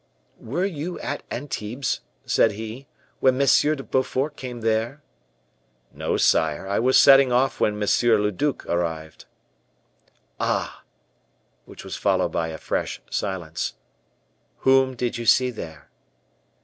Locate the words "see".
15.27-15.51